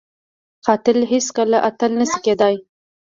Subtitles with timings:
[0.65, 2.55] قاتل هیڅ کله اتل نه شي کېدای